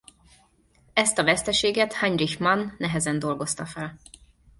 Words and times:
Ezt 0.93 1.17
a 1.17 1.23
veszteséget 1.23 1.93
Heinrich 1.93 2.39
Mann 2.39 2.73
nehezen 2.77 3.19
dolgozta 3.19 3.65
fel. 3.65 3.99